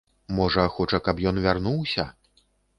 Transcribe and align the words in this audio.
Можа, 0.37 0.63
хоча, 0.77 1.01
каб 1.09 1.23
ён 1.33 1.43
вярнуўся? 1.45 2.11